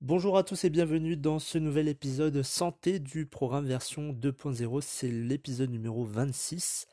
[0.00, 4.80] Bonjour à tous et bienvenue dans ce nouvel épisode santé du programme version 2.0.
[4.80, 6.86] C'est l'épisode numéro 26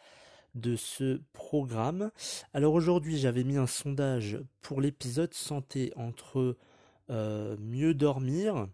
[0.53, 2.11] de ce programme.
[2.53, 6.57] Alors aujourd'hui j'avais mis un sondage pour l'épisode santé entre
[7.09, 8.67] euh, mieux dormir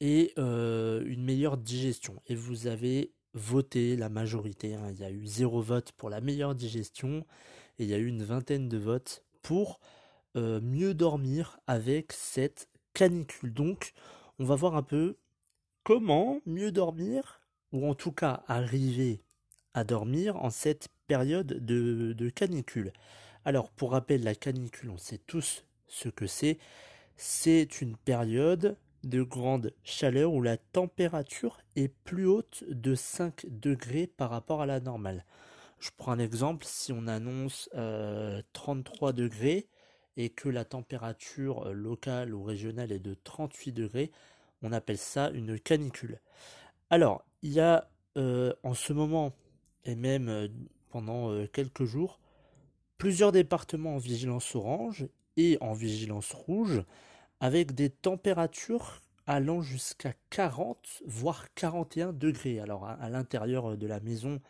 [0.00, 2.22] et euh, une meilleure digestion.
[2.28, 4.74] Et vous avez voté la majorité.
[4.74, 4.90] Hein.
[4.90, 7.24] Il y a eu zéro vote pour la meilleure digestion
[7.78, 9.80] et il y a eu une vingtaine de votes pour
[10.36, 13.52] euh, mieux dormir avec cette canicule.
[13.52, 13.92] Donc
[14.38, 15.16] on va voir un peu
[15.84, 17.40] comment mieux dormir
[17.72, 19.22] ou en tout cas arriver
[19.74, 22.92] à dormir en cette période de, canicule.
[23.44, 26.58] Alors pour rappel, la canicule, on sait tous ce que c'est.
[27.16, 34.06] C'est une période de grande chaleur où la température est plus haute de 5 degrés
[34.06, 35.24] par rapport à la normale.
[35.78, 37.68] Je prends un exemple, si on annonce
[38.52, 39.68] 33 euh, degrés
[40.16, 44.10] et que la température euh, locale ou régionale est de 38 degrés,
[44.62, 46.20] on appelle ça une canicule.
[46.90, 49.32] Alors, il y a euh, en ce moment
[49.84, 50.48] et même euh,
[50.90, 52.20] pendant quelques jours,
[52.98, 55.06] plusieurs départements en vigilance orange
[55.38, 56.82] et en vigilance rouge,
[57.42, 62.60] avec des températures allant jusqu'à 40, voire 41 degrés.
[62.60, 64.40] Alors à, l'intérieur euh, de la maison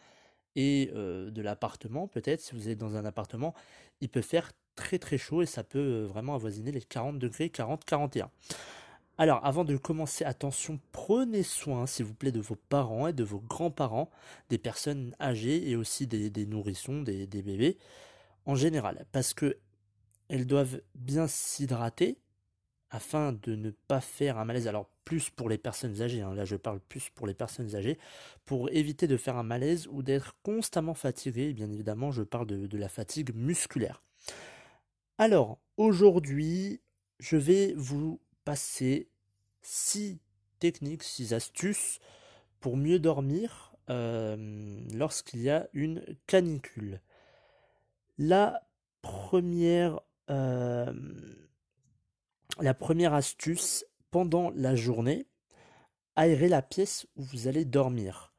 [0.54, 3.54] et de l'appartement, peut-être, si vous êtes dans un appartement,
[4.02, 8.28] il peut faire très très chaud et ça peut vraiment avoisiner les 40 degrés, 40-41.
[9.16, 13.24] Alors, avant de commencer, attention, prenez soin, s'il vous plaît, de vos parents et de
[13.24, 14.10] vos grands-parents,
[14.50, 17.78] des personnes âgées et aussi des, nourrissons, des, bébés,
[18.44, 19.56] en général, parce que
[20.28, 22.18] elles doivent bien s'hydrater
[22.92, 24.68] afin de ne pas faire un malaise.
[24.68, 27.98] Alors, plus pour les personnes âgées, hein, là je parle plus pour les personnes âgées,
[28.44, 32.78] pour éviter de faire un malaise ou d'être constamment fatigué, bien évidemment, je parle de
[32.78, 34.02] la fatigue musculaire.
[35.18, 36.80] Alors, aujourd'hui,
[37.18, 39.08] je vais vous passer
[39.62, 40.18] six
[40.58, 41.98] techniques, six astuces
[42.60, 47.00] pour mieux dormir euh, lorsqu'il y a une canicule.
[48.18, 48.66] La
[49.02, 50.92] première, euh,
[52.60, 55.26] la première astuce, pendant la journée,
[56.16, 58.32] aérer la pièce où vous allez dormir.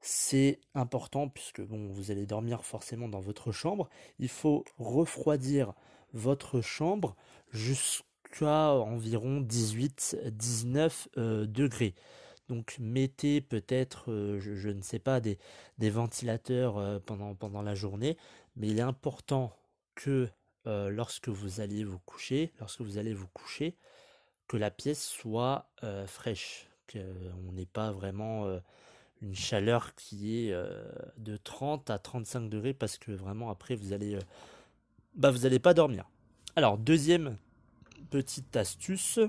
[0.00, 3.88] C'est important puisque bon, vous allez dormir forcément dans votre chambre.
[4.18, 5.72] Il faut refroidir
[6.12, 7.16] votre chambre
[7.50, 11.94] jusqu'à environ 18-19 euh, degrés.
[12.48, 15.38] Donc mettez peut-être, euh, je, ne sais pas, des,
[15.80, 18.16] ventilateurs euh, pendant la journée,
[18.54, 19.52] mais il est important
[19.94, 20.28] que
[20.66, 23.76] lorsque vous allez vous coucher, lorsque vous allez vous coucher,
[24.48, 25.70] que la pièce soit
[26.06, 28.46] fraîche, qu'on n'ait pas vraiment
[29.22, 30.52] une chaleur qui est
[31.18, 34.18] de 30 à 35 degrés, parce que vraiment après vous allez,
[35.14, 36.08] bah, vous n'allez pas dormir.
[36.54, 37.38] Alors deuxième
[38.10, 39.20] petite astuce,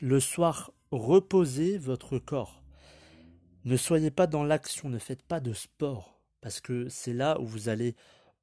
[0.00, 2.62] le soir, reposez votre corps.
[3.64, 7.46] Ne soyez pas dans l'action, ne faites pas de sport, parce que c'est là où
[7.46, 7.94] vous allez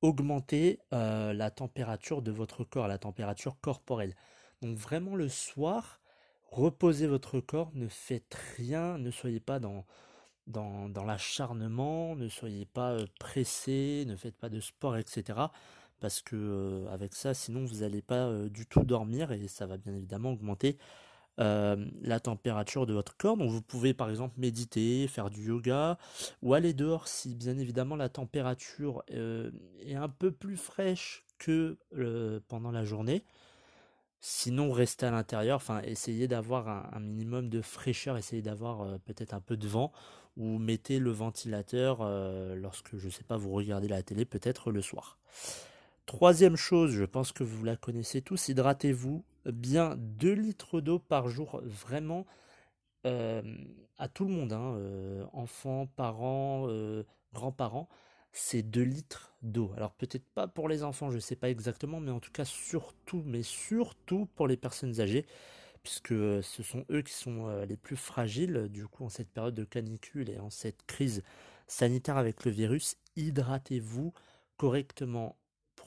[0.02, 4.16] augmenter euh, la température de votre corps, la température corporelle.
[4.62, 6.02] Donc vraiment le soir,
[6.46, 9.86] reposez votre corps, ne faites rien, ne soyez pas dans,
[10.48, 15.40] dans, dans l'acharnement, ne soyez pas euh, pressé, ne faites pas de sport, etc
[16.00, 19.78] parce que euh, avec ça, sinon vous n'allez pas du tout dormir et ça va
[19.78, 20.78] bien évidemment augmenter
[21.40, 23.38] euh, la température de votre corps.
[23.38, 25.98] Donc vous pouvez par exemple méditer, faire du yoga
[26.42, 31.78] ou aller dehors si bien évidemment la température est un peu plus fraîche que
[32.48, 33.24] pendant la journée.
[34.20, 39.40] Sinon, restez à l'intérieur, enfin, essayez d'avoir un, minimum de fraîcheur, essayez d'avoir peut-être un
[39.40, 39.92] peu de vent,
[40.38, 42.00] ou mettez le ventilateur
[42.56, 45.20] lorsque, je ne sais pas, vous regardez la télé, peut-être le soir.
[46.08, 51.28] Troisième chose, je pense que vous la connaissez tous, hydratez-vous bien 2 litres d'eau par
[51.28, 52.26] jour, vraiment
[53.06, 53.44] euh,
[53.98, 57.90] à tout le monde, hein, euh, enfants, parents, euh, grands-parents,
[58.32, 59.74] c'est 2 litres d'eau.
[59.76, 62.46] Alors peut-être pas pour les enfants, je ne sais pas exactement, mais en tout cas
[62.46, 65.26] surtout, mais surtout pour les personnes âgées,
[65.84, 69.66] puisque ce sont eux qui sont les plus fragiles, du coup en cette période de
[69.66, 71.22] canicule et en cette crise
[71.68, 74.14] sanitaire avec le virus, hydratez-vous
[74.56, 75.36] correctement.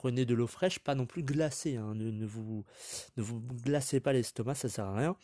[0.00, 1.76] Prenez de l'eau fraîche, pas non plus glacée.
[1.76, 1.94] Hein.
[1.94, 2.64] Ne, vous,
[3.18, 5.14] ne vous glacez pas l'estomac, ça sert à rien.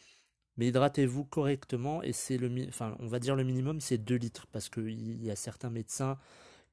[0.58, 4.46] Mais hydratez-vous correctement et c'est le, enfin, on va dire le minimum, c'est 2 litres
[4.52, 6.18] parce qu'il y a certains médecins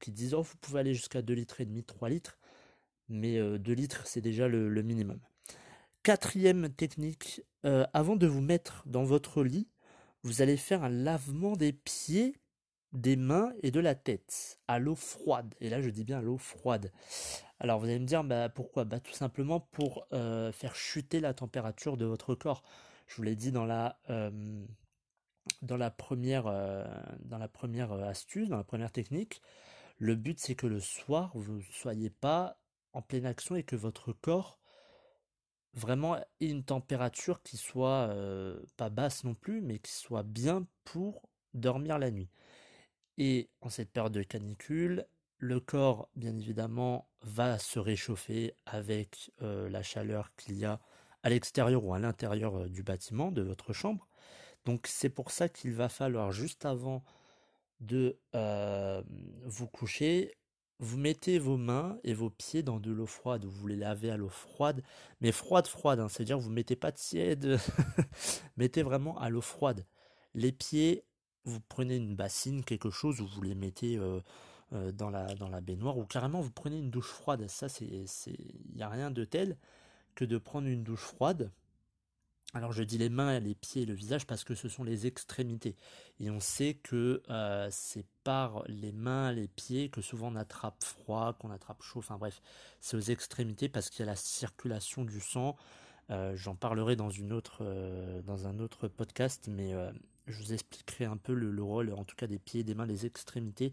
[0.00, 2.36] qui disent oh vous pouvez aller jusqu'à 2 litres et demi, 3 litres,
[3.08, 5.18] mais 2 euh, litres c'est déjà le, minimum.
[6.02, 9.70] Quatrième technique, euh, avant de vous mettre dans votre lit,
[10.24, 12.36] vous allez faire un lavement des pieds,
[12.92, 15.54] des mains et de la tête à l'eau froide.
[15.62, 16.92] Et là je dis bien l'eau froide.
[17.64, 18.84] Alors vous allez me dire bah, pourquoi?
[18.84, 22.62] Bah tout simplement pour euh, faire chuter la température de votre corps.
[23.06, 23.98] Je vous l'ai dit dans la,
[25.62, 26.44] dans la première,
[27.20, 29.40] dans la première astuce, dans la première technique.
[29.96, 32.58] Le but, c'est que le soir, vous ne soyez pas
[32.92, 34.58] en pleine action et que votre corps
[35.72, 38.14] vraiment ait une température qui soit
[38.76, 41.22] pas basse non plus, mais qui soit bien pour
[41.54, 42.28] dormir la nuit.
[43.16, 45.06] Et en cette période de canicule,
[45.44, 50.80] le corps, bien évidemment, va se réchauffer avec la chaleur qu'il y a
[51.22, 54.08] à l'extérieur ou à l'intérieur du bâtiment, de votre chambre.
[54.64, 57.04] Donc c'est pour ça qu'il va falloir juste avant
[57.80, 58.18] de
[59.44, 60.34] vous coucher,
[60.78, 64.16] vous mettez vos mains et vos pieds dans de l'eau froide, vous les lavez à
[64.16, 64.82] l'eau froide,
[65.20, 67.58] mais froide froide, hein, c'est-à-dire vous mettez pas de tiède,
[68.56, 69.84] mettez vraiment à l'eau froide.
[70.32, 71.04] Les pieds,
[71.44, 73.98] vous prenez une bassine, quelque chose, où vous les mettez
[74.72, 77.48] dans, la, dans la baignoire, ou carrément vous prenez une douche froide.
[77.48, 79.56] Ça, c'est, il n'y a rien de tel
[80.14, 81.50] que de prendre une douche froide
[82.54, 85.08] alors je dis les mains, les pieds et le visage parce que ce sont les
[85.08, 85.74] extrémités.
[86.20, 90.82] Et on sait que euh, c'est par les mains, les pieds que souvent on attrape
[90.82, 92.40] froid, qu'on attrape chaud, enfin bref,
[92.80, 95.56] c'est aux extrémités parce qu'il y a la circulation du sang.
[96.10, 99.74] Euh, j'en parlerai dans, une autre, euh, dans un autre podcast, mais
[100.28, 102.86] je vous expliquerai un peu le, le, rôle, en tout cas des pieds, des mains,
[102.86, 103.72] des extrémités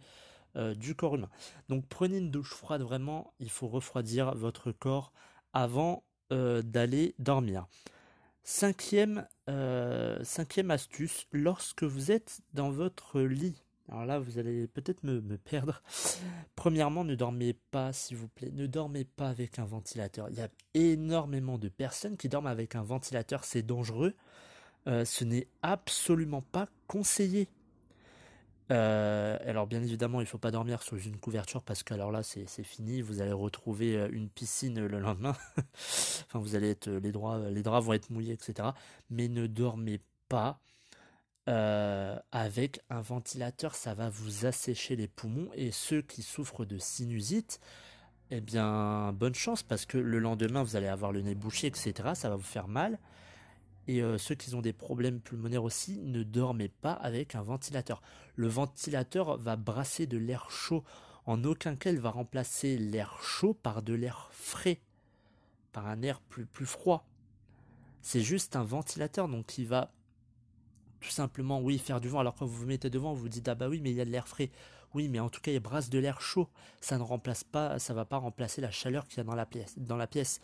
[0.56, 1.30] du corps humain.
[1.70, 5.14] Donc prenez une douche froide, vraiment, il faut refroidir votre corps
[5.54, 7.68] avant d'aller dormir.
[8.44, 15.04] Cinquième, euh, cinquième astuce, lorsque vous êtes dans votre lit, alors là vous allez peut-être
[15.04, 15.84] me, perdre.
[16.56, 20.28] Premièrement, ne dormez pas, s'il vous plaît, ne dormez pas avec un ventilateur.
[20.30, 24.16] Il y a énormément de personnes qui dorment avec un ventilateur, c'est dangereux.
[24.88, 27.48] Euh, ce n'est absolument pas conseillé.
[28.72, 32.12] Euh, alors bien évidemment, il ne faut pas dormir sous une couverture parce que alors
[32.12, 35.36] là c'est fini, vous allez retrouver euh, une piscine le lendemain.
[36.34, 38.70] vous allez être les draps, vont être mouillés, etc.
[39.10, 40.62] Mais ne dormez pas
[41.50, 46.78] euh, avec un ventilateur, ça va vous assécher les poumons et ceux qui souffrent de
[46.78, 47.60] sinusite,
[48.30, 52.12] eh bien bonne chance parce que le lendemain vous allez avoir le nez bouché, etc.
[52.14, 53.00] Ça va vous faire mal.
[53.92, 58.02] Et euh, ceux qui ont des problèmes pulmonaires aussi, ne dormez pas avec un ventilateur.
[58.38, 60.86] Le ventilateur va brasser de l'air chaud.
[61.26, 64.80] En aucun cas, il va remplacer l'air chaud par de l'air frais,
[65.74, 67.06] par un air plus, froid.
[68.02, 69.92] C'est juste un ventilateur, donc il va
[71.02, 72.20] tout simplement, oui, faire du vent.
[72.20, 74.02] Alors quand vous vous mettez devant, vous vous dites, ah bah oui, mais il y
[74.02, 74.52] a de l'air frais.
[74.94, 76.48] Oui, mais en tout cas, il brasse de l'air chaud.
[76.80, 79.26] Ça ne remplace pas, ça va pas remplacer la chaleur qu'il y a.
[79.76, 80.40] Dans la pièce.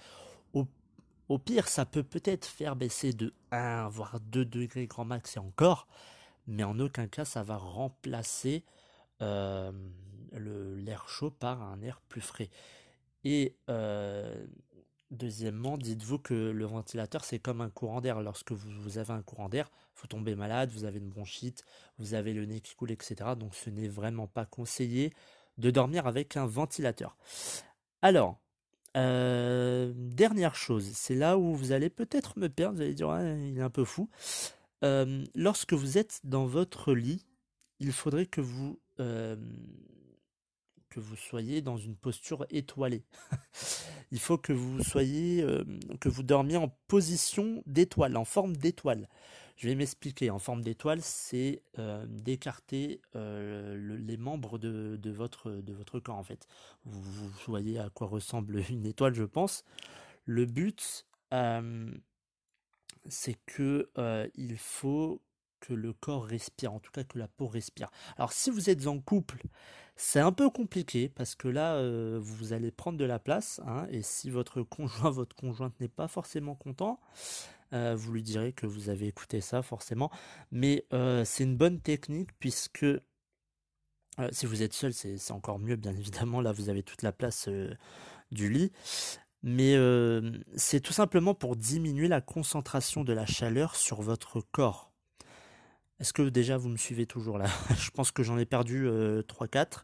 [1.29, 5.39] Au pire, ça peut peut-être faire baisser de 1 voire 2 degrés grand max et
[5.39, 5.87] encore,
[6.47, 8.63] mais en aucun cas ça va remplacer
[9.21, 9.71] euh,
[10.31, 12.49] l'air chaud par un air plus frais.
[13.25, 14.47] Et euh,
[15.11, 18.21] deuxièmement, dites-vous que le ventilateur c'est comme un courant d'air.
[18.21, 21.65] Lorsque vous, avez un courant d'air, vous tombez malade, vous avez une bronchite,
[21.97, 23.31] vous avez le nez qui coule, etc.
[23.37, 25.13] Donc ce n'est vraiment pas conseillé
[25.57, 27.17] de dormir avec un ventilateur.
[28.01, 28.39] Alors,
[28.95, 33.61] dernière chose, c'est là où vous allez peut-être me perdre, vous allez dire il est
[33.61, 34.09] un peu fou.
[34.81, 37.25] Lorsque vous êtes dans votre lit,
[37.79, 43.03] il faudrait que vous que vous soyez dans une posture étoilée.
[44.11, 45.45] il faut que vous soyez
[45.99, 49.07] que vous dormiez en position d'étoile, en forme d'étoile.
[49.57, 50.29] Je vais m'expliquer.
[50.29, 56.47] En forme d'étoile, c'est euh, d'écarter euh, les membres de, votre, corps, en fait.
[56.85, 59.63] Vous, voyez à quoi ressemble une étoile, je pense.
[60.25, 61.91] Le but, euh,
[63.07, 63.89] c'est que
[64.35, 65.21] il faut
[65.59, 67.89] que le corps respire, en tout cas que la peau respire.
[68.17, 69.43] Alors si vous êtes en couple,
[69.95, 71.81] c'est un peu compliqué parce que là,
[72.19, 76.07] vous allez prendre de la place, hein, et si votre conjoint, votre conjointe n'est pas
[76.07, 76.99] forcément content,
[77.73, 80.11] euh, vous lui direz que vous avez écouté ça forcément.
[80.51, 82.99] Mais euh, c'est une bonne technique puisque euh,
[84.31, 86.41] si vous êtes seul, c'est encore mieux, bien évidemment.
[86.41, 87.49] Là, vous avez toute la place
[88.31, 88.71] du lit.
[89.43, 89.75] Mais
[90.55, 94.91] c'est tout simplement pour diminuer la concentration de la chaleur sur votre corps.
[95.99, 97.47] Est-ce que déjà vous me suivez toujours là?
[97.77, 99.83] Je pense que j'en ai perdu 3-4.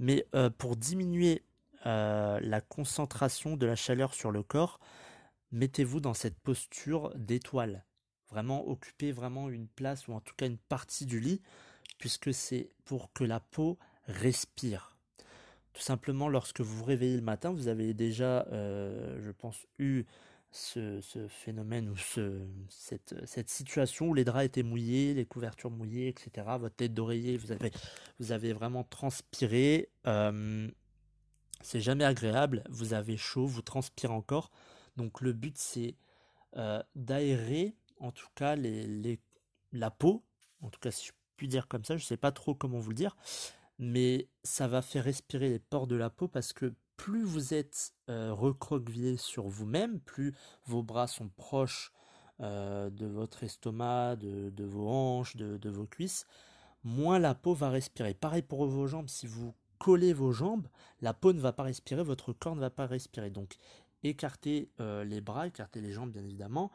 [0.00, 0.26] Mais
[0.58, 1.44] pour diminuer
[1.86, 4.80] euh, la concentration de la chaleur sur le corps,
[5.52, 7.84] mettez-vous dans cette posture d'étoile.
[8.30, 11.40] Vraiment, occupez vraiment une place ou en tout cas une partie du lit,
[11.98, 14.96] puisque c'est pour que la peau respire.
[15.72, 20.04] Tout simplement, lorsque vous vous réveillez le matin, vous avez déjà, euh, je pense, eu
[20.50, 26.08] ce, phénomène ou ce, cette, cette, situation où les draps étaient mouillés, les couvertures mouillées,
[26.08, 26.46] etc.
[26.58, 27.70] Votre tête d'oreiller, vous avez,
[28.18, 29.90] vous avez vraiment transpiré.
[30.06, 30.68] Euh,
[31.60, 32.64] c'est jamais agréable.
[32.70, 34.50] Vous avez chaud, vous transpirez encore.
[34.96, 35.96] Donc le but c'est
[36.56, 39.20] euh, d'aérer en tout cas les,
[39.72, 40.24] la peau.
[40.62, 42.78] En tout cas si je puis dire comme ça, je ne sais pas trop comment
[42.78, 43.16] vous le dire.
[43.78, 47.94] Mais ça va faire respirer les pores de la peau parce que plus vous êtes
[48.10, 50.34] euh, recroquevillé sur vous-même, plus
[50.66, 51.92] vos bras sont proches
[52.40, 56.26] euh, de votre estomac, de, vos hanches, de, vos cuisses,
[56.84, 58.12] moins la peau va respirer.
[58.12, 60.66] Pareil pour vos jambes, si vous collez vos jambes,
[61.00, 63.30] la peau ne va pas respirer, votre corps ne va pas respirer.
[63.30, 63.54] Donc
[64.02, 66.70] écartez euh, les bras, écartez les jambes bien évidemment,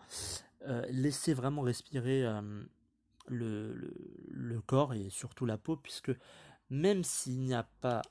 [0.89, 2.25] laissez vraiment respirer
[3.27, 3.94] le,
[4.30, 6.13] le, corps et surtout la peau, puisque
[6.70, 8.01] même s'il n'y a pas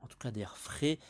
[0.00, 1.00] en tout cas d'air frais,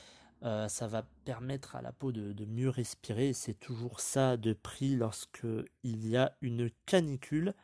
[0.43, 3.33] euh, ça va permettre à la peau de, mieux respirer.
[3.33, 5.47] C'est toujours ça de prix lorsque
[5.83, 7.55] il y a une canicule.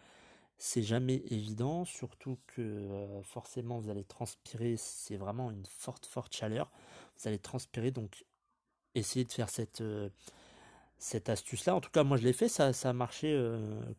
[0.59, 4.77] C'est jamais évident, surtout que euh, forcément vous allez transpirer.
[4.77, 6.71] C'est vraiment une forte, forte chaleur.
[7.19, 8.25] Vous allez transpirer, donc
[8.95, 10.09] essayez de faire cette, euh,
[11.27, 11.75] astuce-là.
[11.75, 13.37] En tout cas, moi je l'ai fait, ça, ça a marché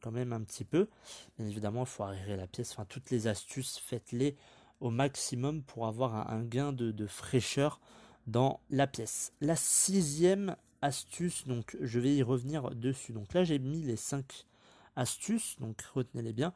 [0.01, 0.89] quand même un petit peu.
[1.37, 2.71] Bien évidemment, il faut aérer la pièce.
[2.71, 4.37] Enfin, toutes les astuces, faites-les
[4.79, 7.81] au maximum pour avoir un, gain de fraîcheur
[8.27, 9.33] dans la pièce.
[9.41, 13.13] La sixième astuce, donc je vais y revenir dessus.
[13.13, 14.45] Donc là j'ai mis les cinq
[14.95, 16.53] astuces, donc retenez-les bien.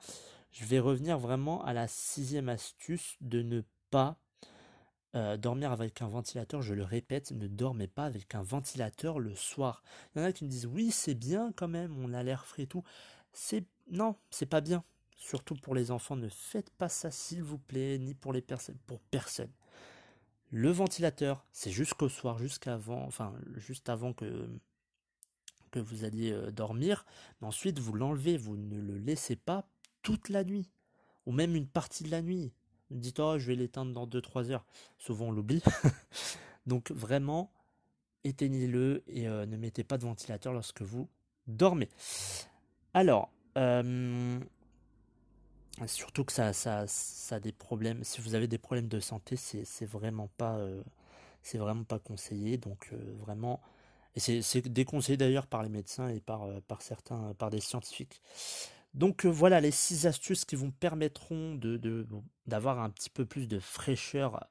[0.51, 4.17] Je vais revenir vraiment à la sixième astuce de ne pas
[5.15, 6.61] euh, dormir avec un ventilateur.
[6.61, 9.83] Je le répète, ne dormez pas avec un ventilateur le soir.
[10.15, 12.45] Il y en a qui me disent oui c'est bien quand même, on a l'air
[12.45, 12.83] frais et tout.
[13.33, 14.83] C'est non, c'est pas bien.
[15.15, 18.77] Surtout pour les enfants, ne faites pas ça s'il vous plaît, ni pour les personnes,
[18.85, 19.51] pour personne.
[20.51, 24.47] Le ventilateur, c'est jusqu'au soir, jusqu'avant, enfin juste avant que,
[25.71, 27.05] que vous alliez euh, dormir.
[27.41, 29.67] Ensuite, vous l'enlevez, vous ne le laissez pas
[30.03, 30.71] toute la nuit,
[31.25, 32.53] ou même une partie de la nuit.
[32.89, 34.65] Vous dites, oh, je vais l'éteindre dans 2-3 heures.
[34.97, 35.61] Souvent, on l'oublie.
[36.65, 37.51] Donc, vraiment,
[38.23, 41.09] éteignez-le et euh, ne mettez pas de ventilateur lorsque vous
[41.47, 41.89] dormez.
[42.93, 44.39] Alors, euh,
[45.85, 48.03] Surtout que ça, ça, ça a des problèmes.
[48.03, 50.81] Si vous avez des problèmes de santé, c'est vraiment pas, euh,
[51.43, 52.57] c'est vraiment pas conseillé.
[52.57, 53.61] Donc euh, vraiment,
[54.15, 58.21] et c'est déconseillé d'ailleurs par les médecins et par, euh, par certains, par des scientifiques.
[58.95, 61.77] Donc voilà les six astuces qui vous permettront de
[62.47, 64.47] d'avoir un petit peu plus de fraîcheur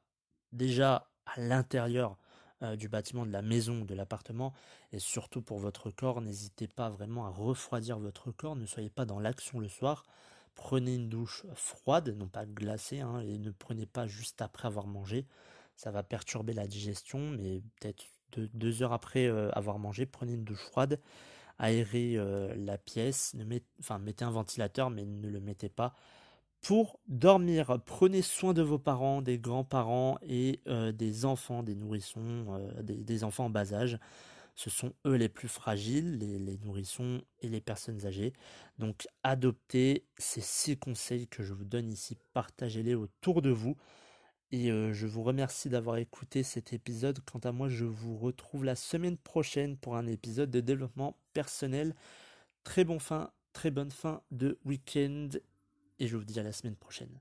[0.53, 2.17] déjà à l'intérieur
[2.79, 4.55] du bâtiment, de la maison, de l'appartement,
[4.93, 6.21] et surtout pour votre corps.
[6.23, 8.57] N'hésitez pas vraiment à refroidir votre corps.
[8.57, 10.05] Ne soyez pas dans l'action le soir
[10.57, 14.89] prenez une douche froide, non pas glacée, hein, et ne prenez pas juste après avoir
[14.89, 15.27] mangé.
[15.77, 20.45] Ça va perturber la digestion, mais peut-être deux, heures après euh, avoir mangé, prenez une
[20.45, 20.99] douche froide,
[21.59, 23.37] aérez euh, la pièce,
[23.79, 25.95] enfin, mettez un ventilateur, mais ne le mettez pas.
[26.63, 32.59] Pour dormir, prenez soin de vos parents, des grands-parents et euh, des enfants, des nourrissons,
[32.83, 33.99] des enfants en bas âge
[34.57, 38.33] ce sont eux les plus fragiles, les, nourrissons et les personnes âgées.
[38.79, 43.77] Donc adoptez ces six conseils que je vous donne ici, partagez-les autour de vous.
[44.53, 47.21] Et euh, je vous remercie d'avoir écouté cet épisode.
[47.31, 51.95] Quant à moi, je vous retrouve la semaine prochaine pour un épisode de développement personnel.
[52.65, 55.29] Très bon fin, très bonne fin de week-end.
[55.99, 57.21] Et je vous dis à la semaine prochaine.